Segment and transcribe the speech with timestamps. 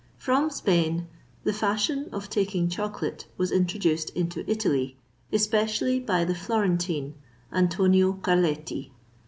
[0.17, 1.05] From Spain
[1.43, 4.97] the fashion of taking chocolate was introduced into Italy,
[5.31, 7.13] especially by the Florentine,
[7.53, 8.89] Antonio Carletti.